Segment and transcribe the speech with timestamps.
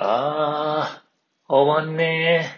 [0.00, 2.57] あー終わんね